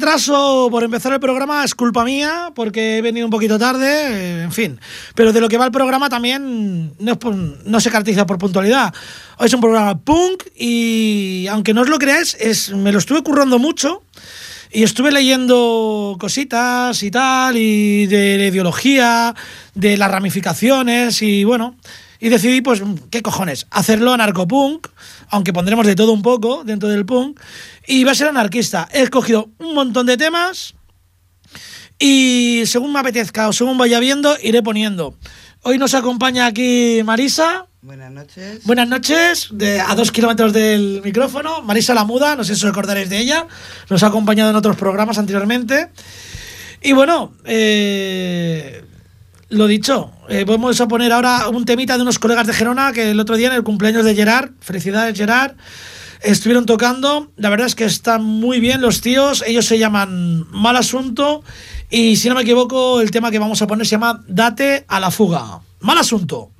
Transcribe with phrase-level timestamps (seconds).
[0.00, 4.42] retraso por empezar el programa es culpa mía, porque he venido un poquito tarde, eh,
[4.44, 4.80] en fin.
[5.14, 8.38] Pero de lo que va el programa también no, es por- no se caracteriza por
[8.38, 8.94] puntualidad.
[9.36, 13.22] Hoy es un programa punk y, aunque no os lo creáis, es, me lo estuve
[13.22, 14.02] currando mucho.
[14.72, 19.34] Y estuve leyendo cositas y tal, y de la ideología,
[19.74, 21.74] de las ramificaciones, y bueno,
[22.20, 23.66] y decidí, pues, ¿qué cojones?
[23.72, 24.86] Hacerlo anarcopunk,
[25.28, 27.40] aunque pondremos de todo un poco dentro del punk,
[27.86, 28.88] y va a ser anarquista.
[28.92, 30.74] He escogido un montón de temas,
[32.02, 35.14] y según me apetezca o según vaya viendo, iré poniendo.
[35.62, 37.66] Hoy nos acompaña aquí Marisa.
[37.82, 38.64] Buenas noches.
[38.64, 41.60] Buenas noches, de, a dos kilómetros del micrófono.
[41.60, 43.46] Marisa la Muda, no sé si os acordaréis de ella.
[43.90, 45.90] Nos ha acompañado en otros programas anteriormente.
[46.82, 48.82] Y bueno, eh,
[49.50, 53.10] lo dicho, eh, vamos a poner ahora un temita de unos colegas de Gerona que
[53.10, 55.54] el otro día en el cumpleaños de Gerard, felicidades Gerard,
[56.22, 57.30] estuvieron tocando.
[57.36, 59.44] La verdad es que están muy bien los tíos.
[59.46, 61.42] Ellos se llaman Mal Asunto.
[61.90, 65.00] Y si no me equivoco, el tema que vamos a poner se llama Date a
[65.00, 65.60] la fuga.
[65.80, 66.50] Mal Asunto.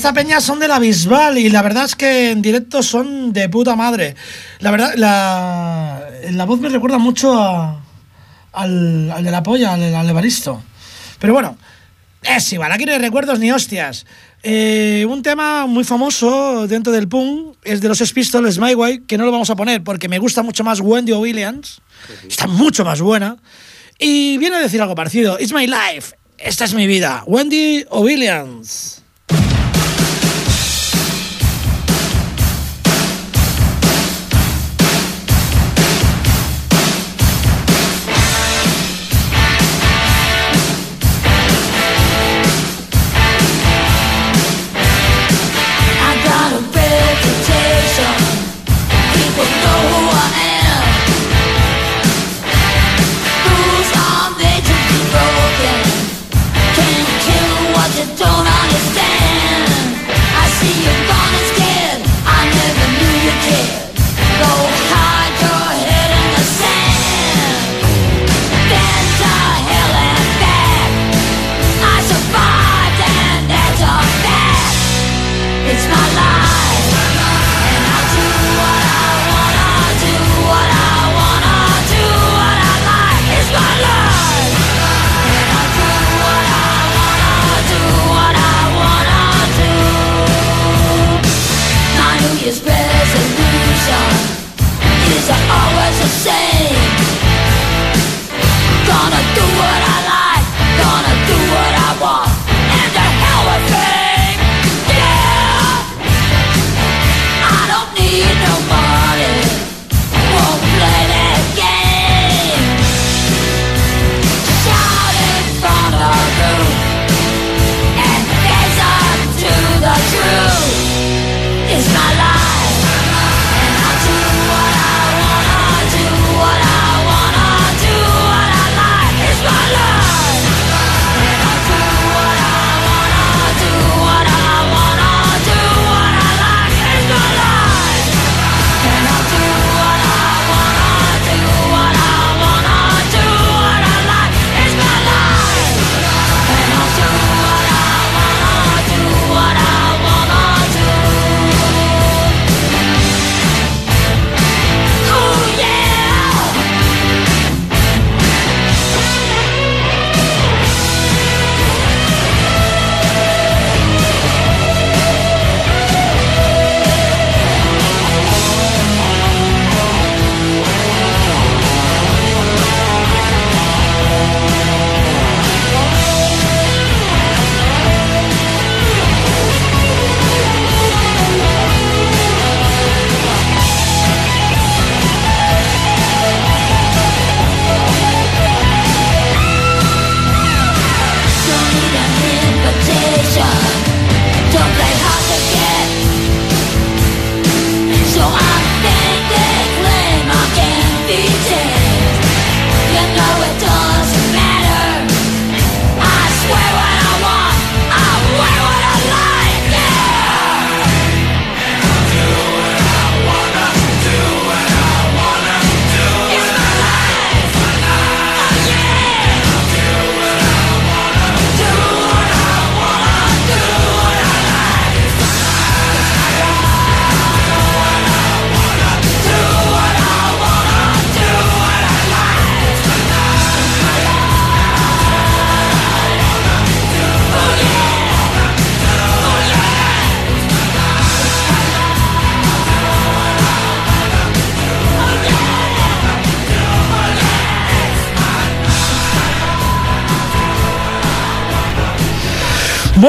[0.00, 3.50] Esta peña son de la Bisbal y la verdad es que en directo son de
[3.50, 4.16] puta madre.
[4.60, 10.08] La verdad, la, la voz me recuerda mucho al, al de la polla, al, al
[10.08, 10.62] Evaristo.
[11.18, 11.58] Pero bueno,
[12.22, 14.06] es igual, aquí no hay recuerdos ni hostias.
[14.42, 19.00] Eh, un tema muy famoso dentro del punk es de los Sex Pistols, My Way,
[19.00, 21.82] que no lo vamos a poner porque me gusta mucho más Wendy Williams.
[22.26, 23.36] Está mucho más buena.
[23.98, 25.38] Y viene a decir algo parecido.
[25.38, 26.16] It's my life.
[26.38, 27.22] Esta es mi vida.
[27.26, 28.99] Wendy Williams.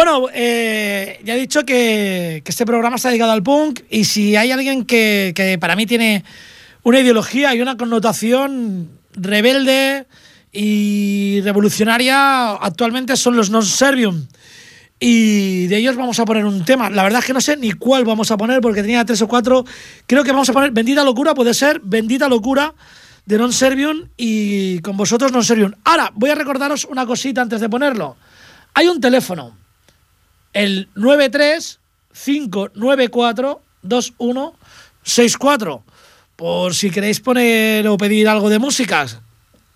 [0.03, 4.49] Bueno, eh, ya he dicho que, este programa está dedicado al punk y si hay
[4.49, 6.23] alguien que, para mí tiene
[6.81, 10.07] una ideología y una connotación rebelde
[10.51, 14.25] y revolucionaria actualmente son los non-servium.
[14.99, 16.89] Y de ellos vamos a poner un tema.
[16.89, 19.27] La verdad es que no sé ni cuál vamos a poner porque tenía tres o
[19.27, 19.65] cuatro.
[20.07, 22.73] Creo que vamos a poner Bendita Locura, puede ser Bendita Locura
[23.27, 25.73] de Non-Servium y con vosotros Non-Servium.
[25.83, 28.17] Ahora, voy a recordaros una cosita antes de ponerlo.
[28.73, 29.60] Hay un teléfono
[30.53, 31.79] el 93
[32.13, 35.83] 594 2164
[36.35, 39.19] por si queréis poner o pedir algo de músicas.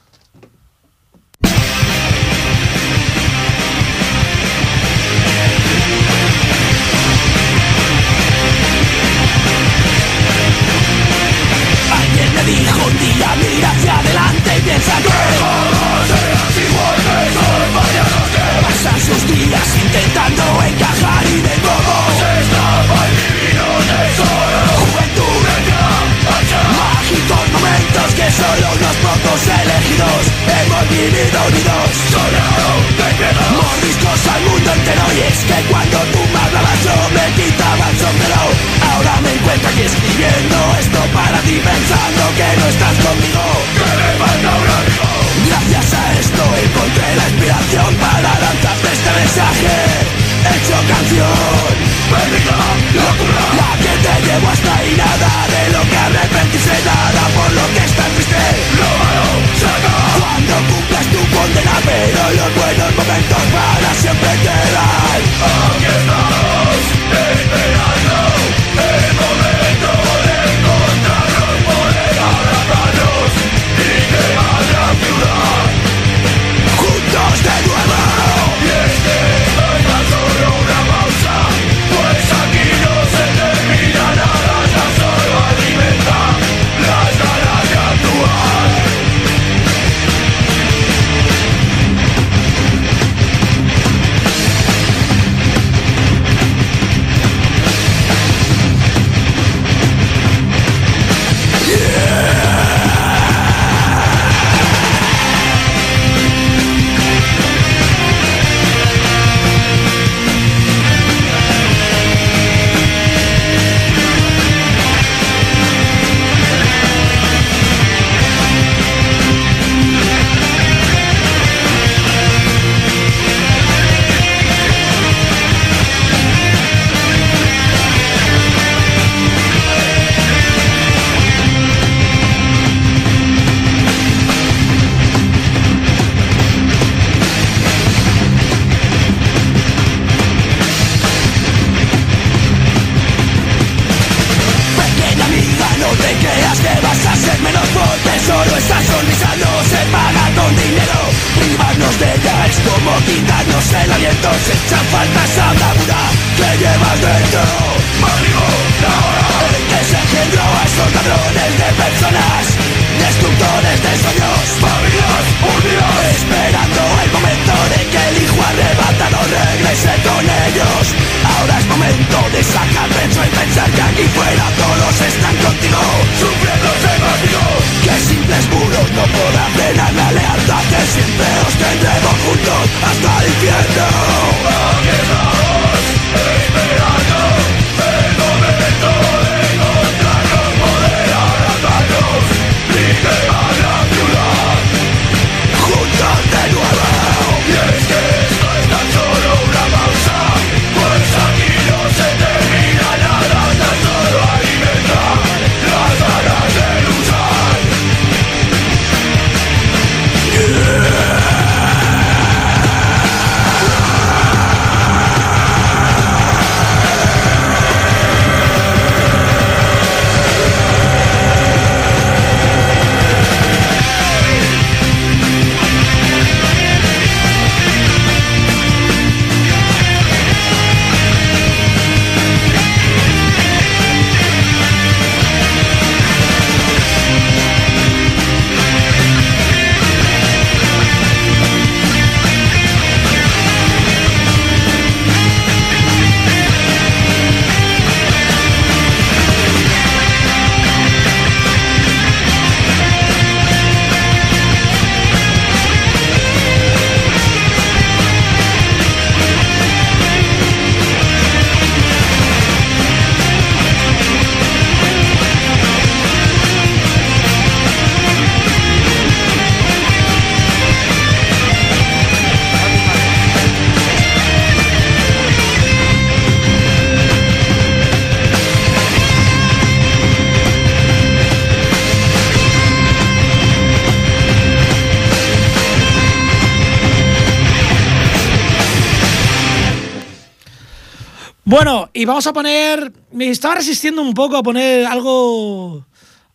[291.93, 292.91] Y vamos a poner.
[293.11, 295.85] Me estaba resistiendo un poco a poner algo.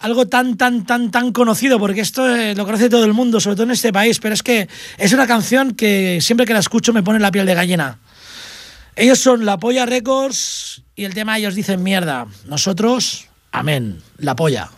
[0.01, 3.57] Algo tan, tan, tan, tan conocido, porque esto eh, lo conoce todo el mundo, sobre
[3.57, 6.93] todo en este país, pero es que es una canción que siempre que la escucho
[6.93, 8.01] me pone la piel de gallina.
[8.97, 12.27] Ellos son La Polla Records y el tema ellos dicen mierda.
[12.47, 14.69] Nosotros, amén, La Polla.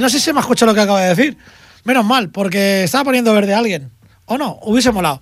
[0.00, 1.36] No sé si me ha escuchado lo que acabo de decir.
[1.84, 3.90] Menos mal, porque estaba poniendo verde a alguien.
[4.26, 5.20] O no, hubiese molado.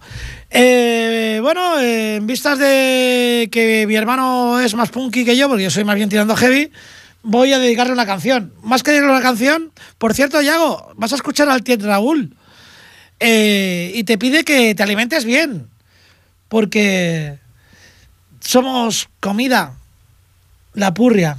[0.51, 5.65] Eh, bueno, eh, en vistas de que mi hermano es más punky que yo, porque
[5.65, 6.71] yo soy más bien tirando heavy,
[7.23, 8.53] voy a dedicarle una canción.
[8.63, 12.37] Más que dedicarle una canción, por cierto, Yago, vas a escuchar al tío Raúl.
[13.21, 15.69] Eh, y te pide que te alimentes bien,
[16.49, 17.39] porque
[18.41, 19.75] somos comida,
[20.75, 21.39] la purria.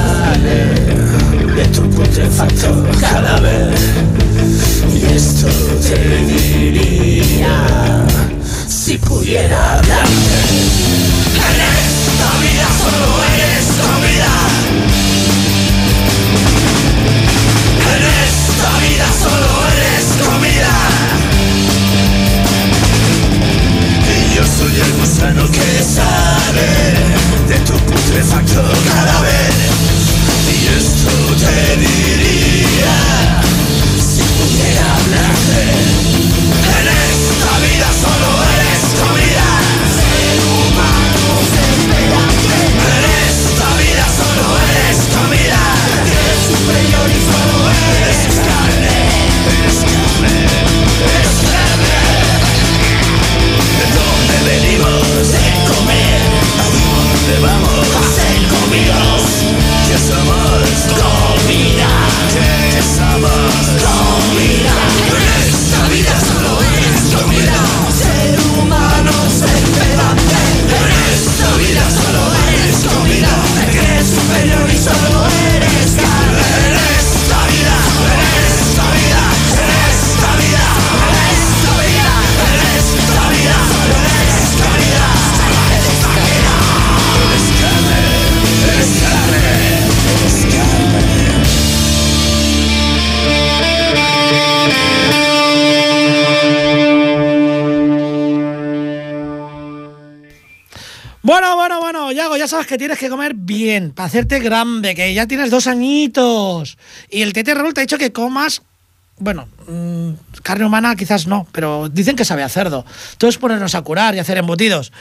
[1.55, 3.73] de tu putrefacto cadáver.
[4.93, 5.47] Y esto
[5.87, 8.05] te diría
[8.67, 10.39] si pudiera hablarte.
[11.35, 14.33] En esta vida solo eres comida.
[17.93, 19.70] En esta vida solo eres
[102.71, 106.77] que tienes que comer bien, para hacerte grande, que ya tienes dos añitos.
[107.09, 108.61] Y el Tete Raúl te ha dicho que comas,
[109.17, 112.85] bueno, mm, carne humana quizás no, pero dicen que sabe a cerdo.
[113.17, 114.93] Todo es ponernos a curar y hacer embutidos.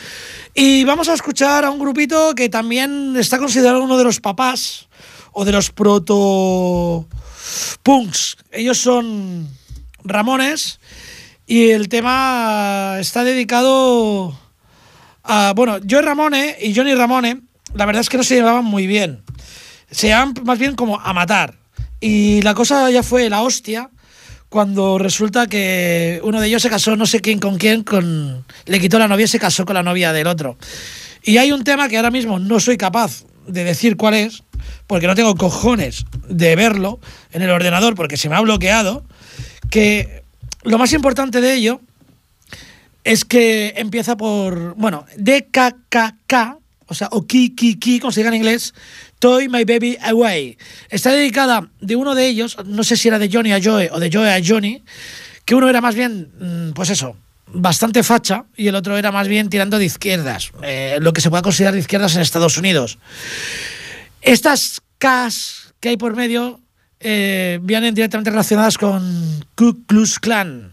[0.53, 4.89] Y vamos a escuchar a un grupito que también está considerado uno de los papás
[5.31, 7.07] o de los proto
[7.85, 8.37] punks.
[8.51, 9.49] Ellos son
[10.03, 10.81] Ramones
[11.47, 14.37] y el tema está dedicado
[15.23, 17.43] a, bueno, Joey Ramone y Johnny Ramone,
[17.75, 19.23] la verdad es que no se llevaban muy bien.
[19.91, 21.55] Se llevaban más bien como a matar.
[22.01, 23.91] Y la cosa ya fue la hostia
[24.49, 28.81] cuando resulta que uno de ellos se casó, no sé quién con quién, con le
[28.81, 30.59] quitó la novia y se casó con la novia del otro.
[31.23, 34.43] Y hay un tema que ahora mismo no soy capaz de decir cuál es,
[34.87, 36.99] porque no tengo cojones de verlo
[37.33, 39.05] en el ordenador porque se me ha bloqueado,
[39.71, 40.25] que
[40.63, 41.81] lo más importante de ello
[43.05, 46.60] es que empieza por, bueno, DKKK,
[46.90, 48.74] o sea, o Ki Ki Ki, como se diga en inglés,
[49.20, 50.59] Toy My Baby Away.
[50.88, 54.00] Está dedicada de uno de ellos, no sé si era de Johnny a Joe o
[54.00, 54.83] de Joe a Johnny,
[55.44, 59.29] que uno era más bien, mm, pues eso, bastante facha y el otro era más
[59.29, 62.98] bien tirando de izquierdas, eh, lo que se puede considerar de izquierdas en Estados Unidos.
[64.20, 66.61] Estas Ks que hay por medio
[66.98, 70.72] eh, vienen directamente relacionadas con Ku Klux Klan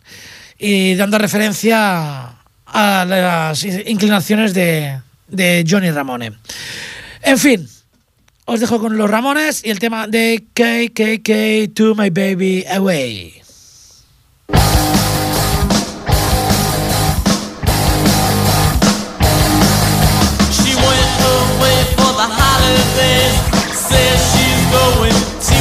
[0.58, 6.34] y dando referencia a las inclinaciones de, de Johnny Ramone.
[7.22, 7.68] En fin,
[8.46, 13.42] os dejo con los Ramones y el tema de KKK To My Baby Away.
[20.52, 23.36] She went away for the holidays.
[23.74, 25.58] Says she's going to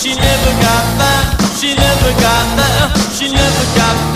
[0.00, 1.24] she never got there.
[1.58, 2.88] She never got there.
[3.12, 4.09] She never got there.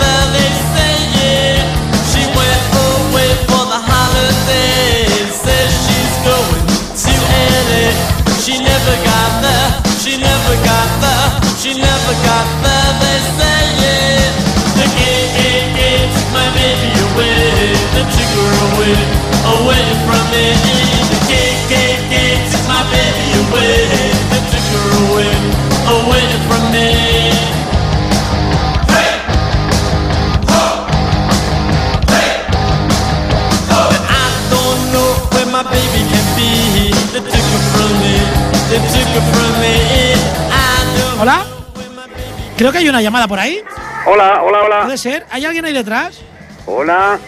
[41.19, 41.43] Hola,
[42.55, 43.63] creo que hay una llamada por ahí.
[44.05, 44.81] Hola, hola, hola.
[44.83, 46.19] Puede ser, ¿hay alguien ahí detrás?
[46.67, 47.19] Hola.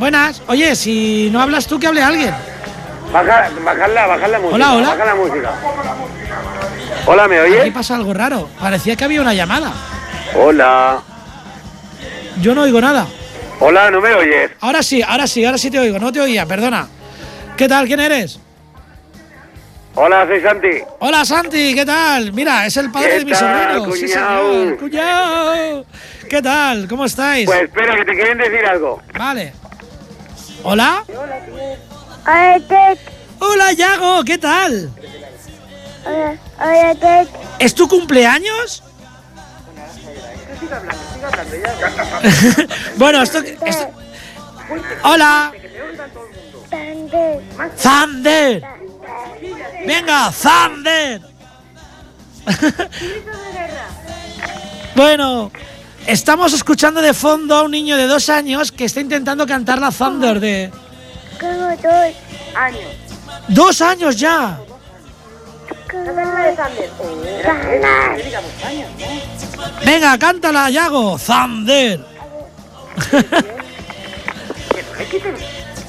[0.00, 0.40] Buenas.
[0.46, 2.34] Oye, si no hablas tú, que hable alguien.
[3.12, 4.54] Baja, bajarla, bajar la música.
[4.56, 4.88] Hola, hola.
[4.88, 5.50] Baja la música.
[7.04, 7.74] Hola, ¿me Aquí oyes?
[7.74, 8.48] pasa algo raro.
[8.58, 9.70] Parecía que había una llamada.
[10.34, 11.00] Hola.
[12.40, 13.06] Yo no oigo nada.
[13.60, 14.50] Hola, ¿no me oyes?
[14.60, 15.98] Ahora sí, ahora sí, ahora sí te oigo.
[15.98, 16.88] No te oía, perdona.
[17.58, 17.86] ¿Qué tal?
[17.86, 18.40] ¿Quién eres?
[19.96, 20.68] Hola, soy Santi.
[21.00, 22.32] Hola Santi, ¿qué tal?
[22.32, 23.92] Mira, es el padre ¿Qué de mi sobrino.
[23.92, 24.52] Sí, cuñao?
[24.52, 24.76] señor.
[24.78, 25.84] Cuñao.
[26.30, 26.88] ¿Qué tal?
[26.88, 27.44] ¿Cómo estáis?
[27.44, 29.02] Pues espera, que te quieren decir algo.
[29.18, 29.52] Vale.
[30.62, 31.04] ¿Hola?
[32.26, 32.98] Hola, Ted.
[33.38, 34.90] Hola, Yago, ¿qué tal?
[36.04, 37.28] Hola, hola, Ted.
[37.58, 38.82] ¿Es tu cumpleaños?
[42.96, 43.90] bueno, esto, esto-
[45.02, 45.52] Hola,
[46.70, 47.42] Thunder.
[47.82, 48.62] Thunder.
[49.86, 51.20] Venga, Thunder.
[54.94, 55.50] bueno,
[56.10, 59.90] estamos escuchando de fondo a un niño de dos años que está intentando cantar la
[59.90, 60.70] Thunder de...
[61.38, 61.80] Como dos
[62.54, 62.80] años.
[63.48, 64.58] ¡Dos años ya!
[69.84, 71.18] Venga, cántala, Yago.
[71.18, 72.00] Thunder.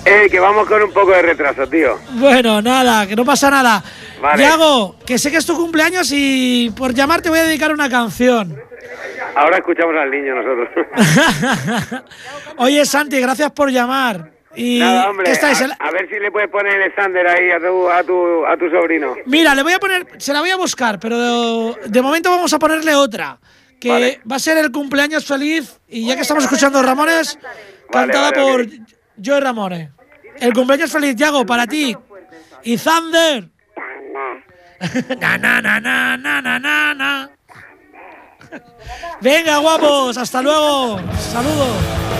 [0.05, 1.99] Eh, que vamos con un poco de retraso, tío.
[2.13, 3.84] Bueno, nada, que no pasa nada.
[4.21, 4.43] Vale.
[4.43, 8.57] Yago, que sé que es tu cumpleaños y por llamarte voy a dedicar una canción.
[9.35, 10.69] Ahora escuchamos al niño nosotros.
[12.57, 14.31] Oye, Santi, gracias por llamar.
[14.55, 15.25] Y Nada, hombre.
[15.25, 15.61] ¿qué estáis?
[15.61, 18.57] A, a ver si le puedes poner el Sander ahí a tu, a tu, a
[18.57, 19.15] tu sobrino.
[19.25, 22.51] Mira, le voy a poner, se la voy a buscar, pero de, de momento vamos
[22.53, 23.39] a ponerle otra,
[23.79, 24.19] que Vale.
[24.29, 27.39] va a ser el cumpleaños feliz y ya que estamos escuchando Ramones,
[27.89, 28.67] cantada vale, por ok.
[29.23, 29.89] Joe Ramones.
[30.39, 31.95] El cumpleaños feliz, Yago, para ti.
[32.63, 33.47] Y Thunder.
[35.19, 37.29] na, na, na, na, na, na, na.
[39.21, 40.99] Venga, guapos, hasta luego.
[41.31, 42.11] Saludos.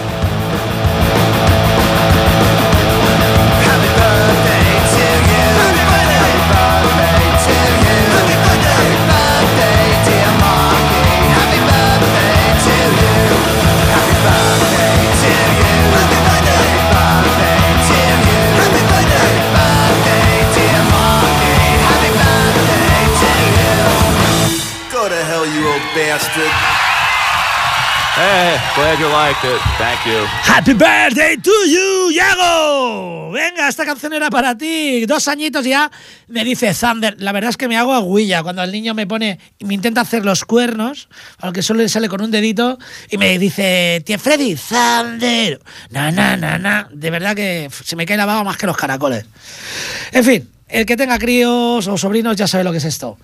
[28.76, 29.60] Glad you liked it.
[29.78, 30.26] Thank you.
[30.44, 33.32] Happy birthday to you, Yago.
[33.32, 35.06] Venga, esta canción era para ti.
[35.06, 35.92] Dos añitos ya.
[36.28, 37.16] Me dice Thunder.
[37.20, 40.02] La verdad es que me hago aguilla cuando el niño me pone y me intenta
[40.02, 42.78] hacer los cuernos, aunque solo le sale con un dedito,
[43.10, 45.60] y me dice, tío Freddy, Thunder.
[45.90, 46.88] Na, na, na, na.
[46.92, 49.26] De verdad que se me cae la más que los caracoles.
[50.12, 53.18] En fin, el que tenga críos o sobrinos ya sabe lo que es esto.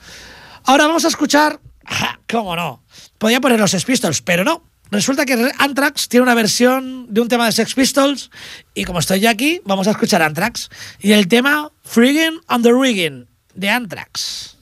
[0.65, 1.59] Ahora vamos a escuchar.
[2.29, 2.83] ¿Cómo no?
[3.17, 4.63] Podía poner los Sex Pistols, pero no.
[4.91, 8.31] Resulta que Anthrax tiene una versión de un tema de Sex Pistols
[8.73, 10.69] y como estoy ya aquí, vamos a escuchar Anthrax.
[10.99, 14.57] Y el tema Friggin' on the Riggin' de Anthrax.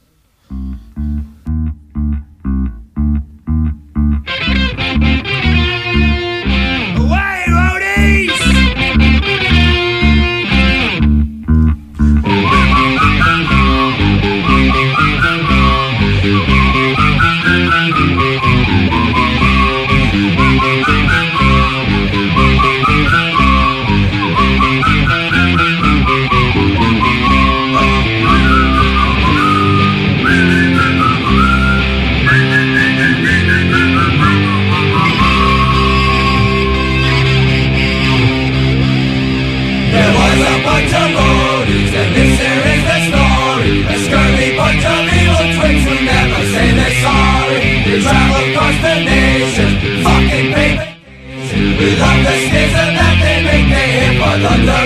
[51.78, 54.85] We love the schism that they make, they hit for thunderation.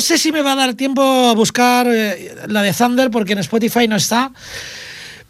[0.00, 3.34] No sé si me va a dar tiempo a buscar eh, la de Thunder porque
[3.34, 4.32] en Spotify no está.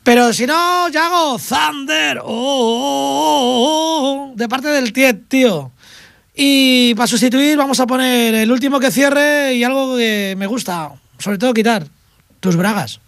[0.04, 2.20] Pero si no, ya hago Thunder.
[2.22, 5.72] Oh, oh, oh, de parte del Tiet, tío.
[6.36, 10.92] Y para sustituir vamos a poner el último que cierre y algo que me gusta.
[11.18, 11.88] Sobre todo quitar
[12.38, 13.00] tus bragas.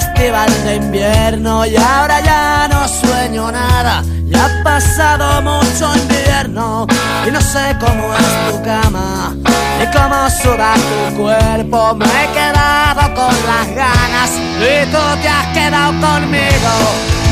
[0.00, 4.02] Festival de invierno y ahora ya no sueño nada.
[4.26, 6.86] Ya ha pasado mucho invierno
[7.26, 9.34] y no sé cómo es tu cama
[9.78, 11.94] ni cómo suda tu cuerpo.
[11.94, 14.30] Me he quedado con las ganas
[14.72, 16.72] y tú te has quedado conmigo.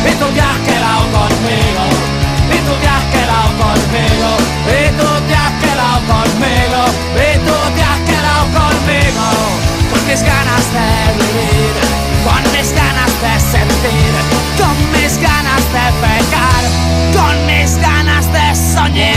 [0.08, 1.84] Y tú te has quedado conmigo.
[2.54, 4.30] Y tú te has quedado conmigo.
[4.78, 6.80] Y tú te has quedado conmigo.
[7.26, 9.26] Y tú te has quedado conmigo.
[9.90, 10.88] Con mis ganas de
[11.18, 12.03] vivir.
[12.24, 14.12] Con mis ganas de sentir.
[14.58, 16.62] Con mis ganas de pecar.
[17.12, 19.14] Con mis ganas de soñar.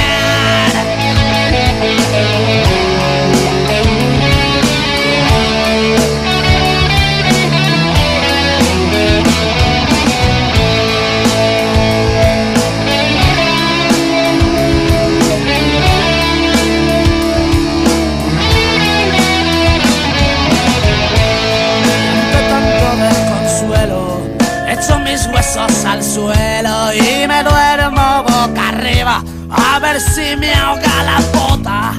[29.49, 31.93] A ver si me ahoga la bota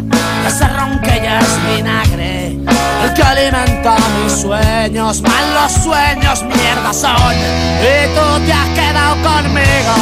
[0.46, 2.58] Ese ron que ya es vinagre
[3.04, 7.34] El que alimenta mis sueños Mal los sueños mierda son.
[7.80, 9.94] Y tú te has quedado conmigo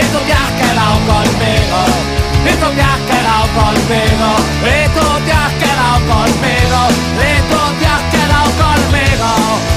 [0.00, 4.28] Y tú te has quedado conmigo y tú te has quedado conmigo,
[4.66, 6.80] y tú te has quedado conmigo,
[7.22, 9.30] y tú te has quedado conmigo,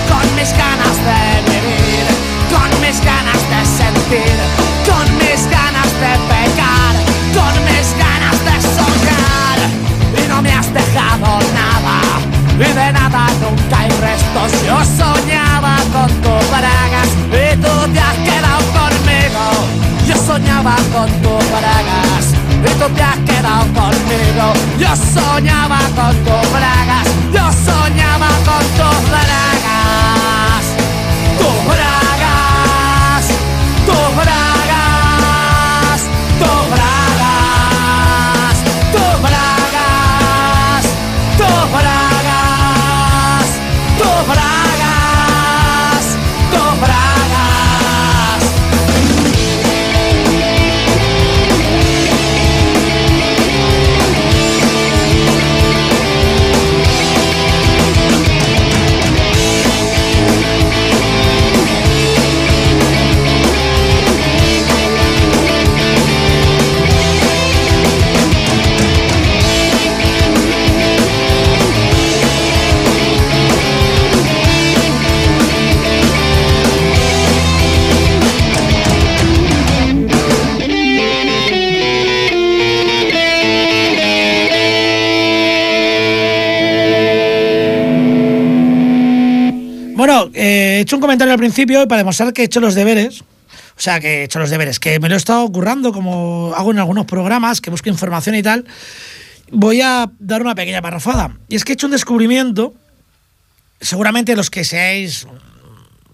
[0.09, 2.05] con mis ganas de vivir,
[2.49, 4.54] con mis ganas de sentir,
[14.65, 19.43] yo soñaba con tus bragas, y tú te has quedado conmigo,
[20.07, 22.33] yo soñaba con tus bragas.
[22.65, 24.53] Y tú te has quedado conmigo.
[24.79, 30.65] Yo soñaba con tus bragas Yo soñaba con tus bragas
[31.37, 32.04] Tus bragas
[90.77, 93.21] he hecho un comentario al principio para demostrar que he hecho los deberes.
[93.21, 96.71] O sea, que he hecho los deberes, que me lo he estado currando como hago
[96.71, 98.65] en algunos programas, que busco información y tal.
[99.51, 101.37] Voy a dar una pequeña parrafada.
[101.49, 102.73] Y es que he hecho un descubrimiento.
[103.81, 105.27] Seguramente los que seáis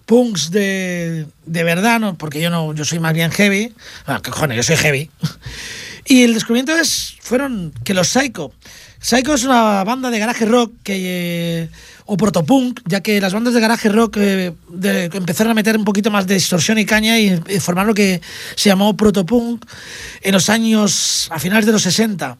[0.05, 2.17] punks de, de verdad, ¿no?
[2.17, 3.73] porque yo no, yo soy más bien heavy.
[4.05, 5.09] Bueno, que cojones, yo soy heavy.
[6.05, 8.51] Y el descubrimiento es, fueron que los Psycho.
[8.99, 11.69] Psycho es una banda de garaje rock que, eh,
[12.11, 14.53] o protopunk, ya que las bandas de garaje rock eh,
[15.13, 18.19] empezaron a meter un poquito más de distorsión y caña y, y formaron lo que
[18.55, 19.65] se llamó protopunk
[20.21, 22.37] en los años, a finales de los 60.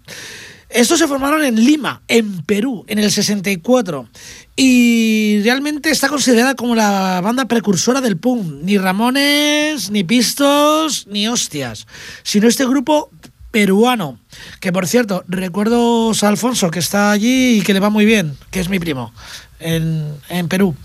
[0.70, 4.10] Estos se formaron en Lima, en Perú, en el 64.
[4.58, 8.64] Y realmente está considerada como la banda precursora del punk.
[8.64, 11.88] Ni Ramones, ni Pistos, ni Hostias.
[12.24, 13.10] Sino este grupo
[13.52, 14.18] peruano.
[14.60, 18.38] Que por cierto, recuerdo a Alfonso, que está allí y que le va muy bien,
[18.50, 19.14] que es mi primo,
[19.62, 20.76] en, en Perú.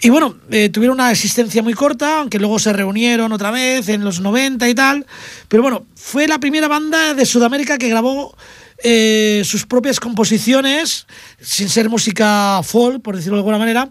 [0.00, 4.04] Y bueno, eh, tuvieron una existencia muy corta, aunque luego se reunieron otra vez en
[4.04, 5.06] los 90 y tal.
[5.48, 8.36] Pero bueno, fue la primera banda de Sudamérica que grabó
[8.82, 11.06] eh, sus propias composiciones,
[11.40, 13.88] sin ser música folk, por decirlo de alguna manera,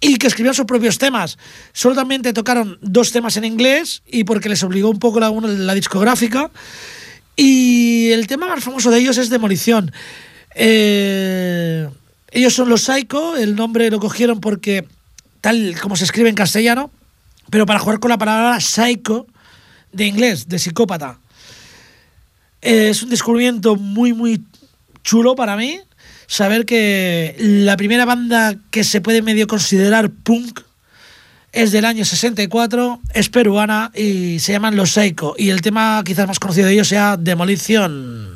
[0.00, 1.38] y que escribían sus propios temas.
[1.72, 6.50] Solamente tocaron dos temas en inglés y porque les obligó un poco la, la discográfica.
[7.36, 9.92] Y el tema más famoso de ellos es Demolición.
[10.54, 11.86] Eh,
[12.30, 14.86] Ellos son los Psycho, el nombre lo cogieron porque
[15.40, 16.90] tal como se escribe en castellano,
[17.50, 19.26] pero para jugar con la palabra psycho
[19.92, 21.20] de inglés, de psicópata.
[22.60, 24.42] Eh, Es un descubrimiento muy, muy
[25.04, 25.80] chulo para mí
[26.26, 30.60] saber que la primera banda que se puede medio considerar punk
[31.52, 35.34] es del año 64, es peruana y se llaman Los Psycho.
[35.38, 38.35] Y el tema quizás más conocido de ellos sea Demolición.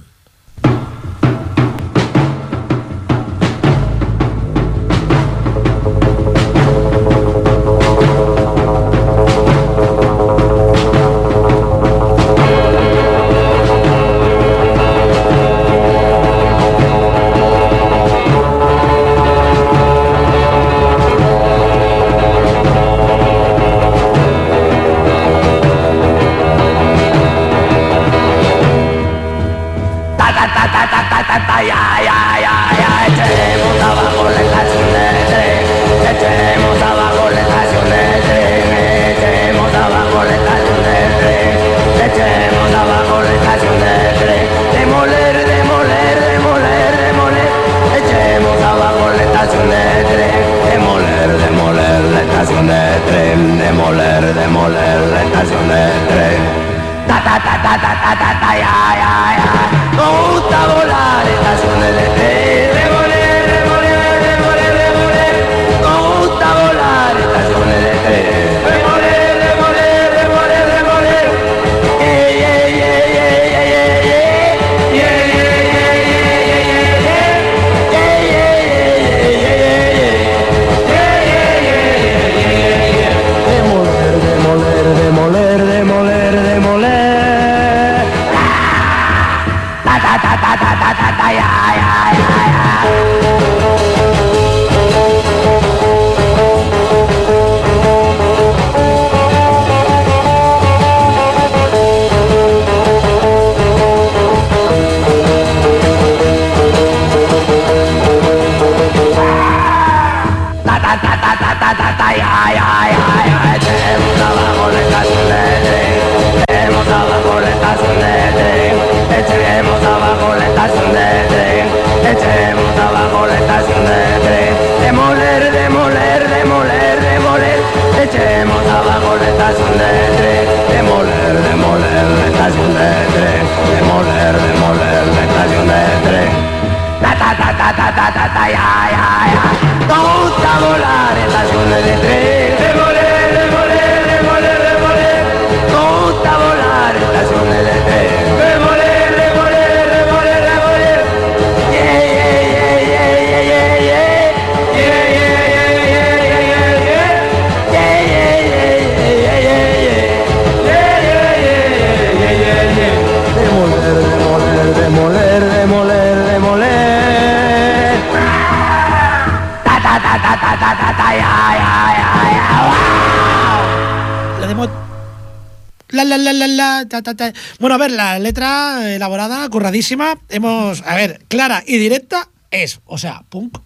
[177.58, 180.18] Bueno, a ver, la letra elaborada, curradísima.
[180.28, 180.82] Hemos.
[180.82, 182.80] A ver, clara y directa es.
[182.86, 183.58] O sea, punk.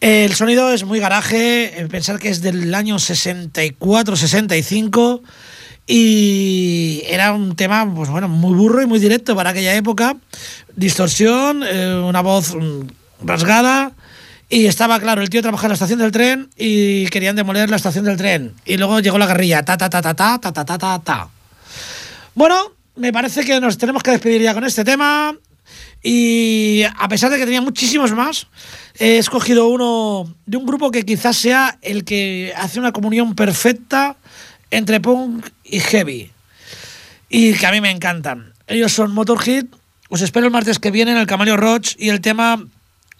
[0.00, 1.86] El sonido es muy garaje.
[1.90, 5.22] Pensar que es del año 64-65.
[5.86, 10.16] Y era un tema, pues bueno, muy burro y muy directo para aquella época.
[10.74, 12.88] Distorsión, eh, una voz mm,
[13.24, 13.92] rasgada.
[14.48, 17.76] Y estaba claro, el tío trabajaba en la estación del tren y querían demoler la
[17.76, 18.54] estación del tren.
[18.64, 21.28] Y luego llegó la guerrilla, ta ta ta ta ta ta ta ta ta.
[22.34, 25.34] Bueno, me parece que nos tenemos que despedir ya con este tema.
[26.00, 28.46] Y a pesar de que tenía muchísimos más,
[28.98, 34.16] he escogido uno de un grupo que quizás sea el que hace una comunión perfecta
[34.70, 36.30] entre punk y heavy.
[37.28, 38.52] Y que a mí me encantan.
[38.68, 39.66] Ellos son Motorhead.
[40.08, 42.64] Os espero el martes que viene en el Camaleo Roach y el tema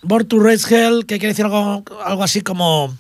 [0.07, 2.97] Born to Raise Hell, que quiere decir algo, algo así como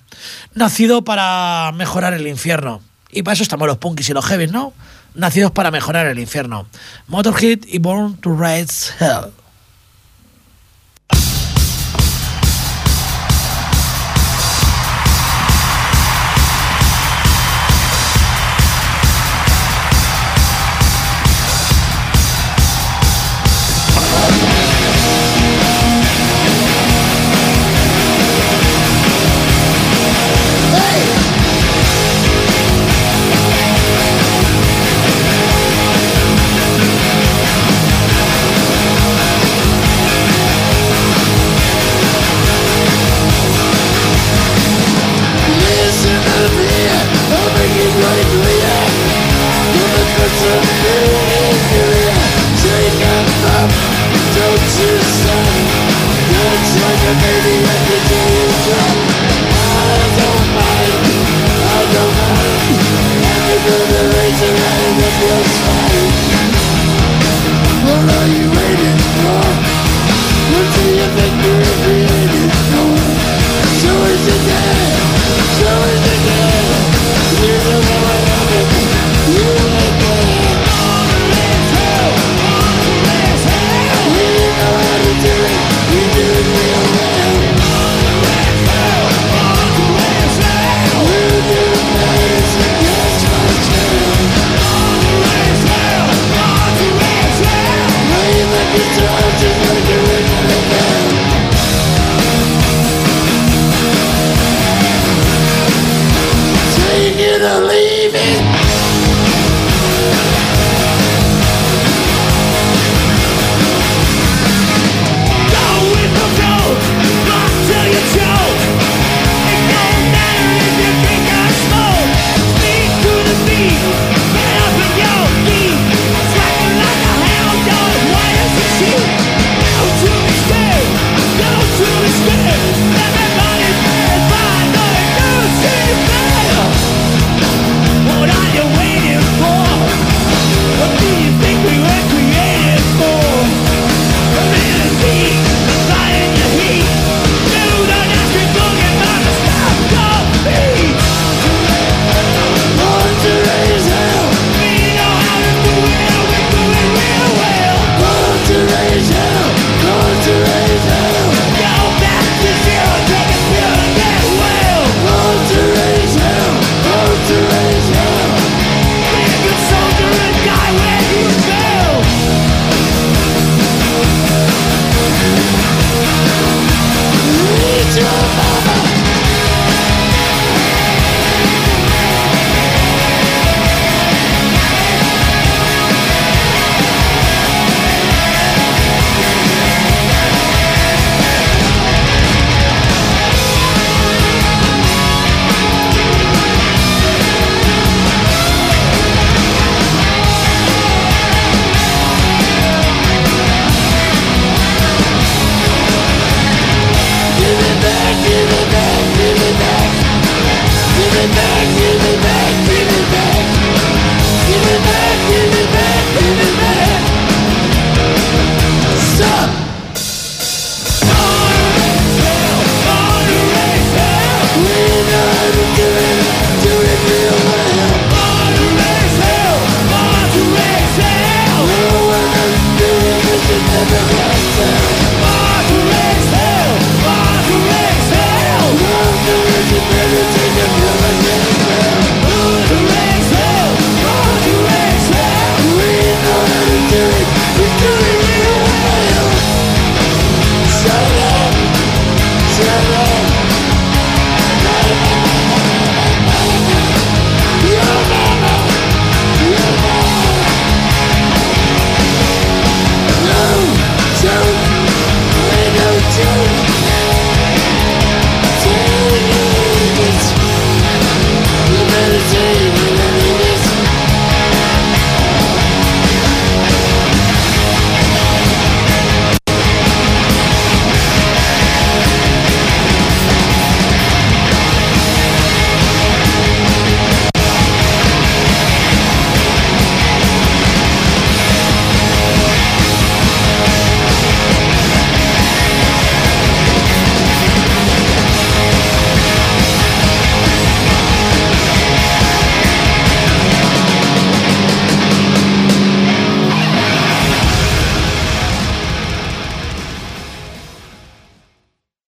[0.54, 2.80] nacido para mejorar el infierno.
[3.12, 4.72] Y para eso estamos los punkis y los heavies, ¿no?
[5.14, 6.66] Nacidos para mejorar el infierno.
[7.06, 9.30] Motorhead y Born to Raise Hell.